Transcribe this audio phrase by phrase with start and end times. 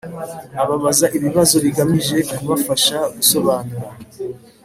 [0.61, 3.87] Ababaza ibibazo bigamije kubafasha gusobanura